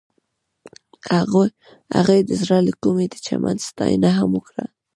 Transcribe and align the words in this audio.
هغې 1.97 2.19
د 2.29 2.31
زړه 2.41 2.57
له 2.67 2.73
کومې 2.83 3.05
د 3.09 3.15
چمن 3.25 3.57
ستاینه 3.67 4.09
هم 4.17 4.29
وکړه. 4.37 4.65